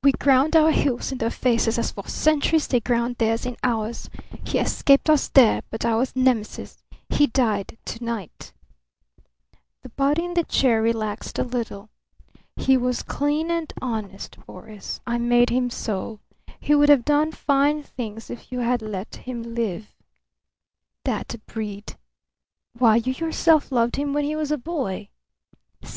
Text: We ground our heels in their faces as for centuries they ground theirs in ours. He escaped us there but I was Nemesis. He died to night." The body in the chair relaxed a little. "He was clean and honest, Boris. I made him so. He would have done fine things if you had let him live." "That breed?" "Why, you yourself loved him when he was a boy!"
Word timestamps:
We 0.00 0.12
ground 0.12 0.54
our 0.54 0.70
heels 0.70 1.10
in 1.10 1.18
their 1.18 1.32
faces 1.32 1.76
as 1.76 1.90
for 1.90 2.06
centuries 2.06 2.68
they 2.68 2.78
ground 2.78 3.16
theirs 3.18 3.46
in 3.46 3.56
ours. 3.64 4.08
He 4.46 4.58
escaped 4.60 5.10
us 5.10 5.26
there 5.26 5.62
but 5.70 5.84
I 5.84 5.96
was 5.96 6.14
Nemesis. 6.14 6.84
He 7.10 7.26
died 7.26 7.76
to 7.86 8.04
night." 8.04 8.52
The 9.82 9.88
body 9.88 10.24
in 10.24 10.34
the 10.34 10.44
chair 10.44 10.80
relaxed 10.80 11.36
a 11.36 11.42
little. 11.42 11.90
"He 12.54 12.76
was 12.76 13.02
clean 13.02 13.50
and 13.50 13.72
honest, 13.82 14.36
Boris. 14.46 15.00
I 15.04 15.18
made 15.18 15.50
him 15.50 15.68
so. 15.68 16.20
He 16.60 16.76
would 16.76 16.88
have 16.88 17.04
done 17.04 17.32
fine 17.32 17.82
things 17.82 18.30
if 18.30 18.52
you 18.52 18.60
had 18.60 18.82
let 18.82 19.16
him 19.16 19.42
live." 19.42 19.96
"That 21.04 21.34
breed?" 21.44 21.96
"Why, 22.74 22.94
you 22.94 23.12
yourself 23.14 23.72
loved 23.72 23.96
him 23.96 24.12
when 24.12 24.22
he 24.22 24.36
was 24.36 24.52
a 24.52 24.58
boy!" 24.58 25.08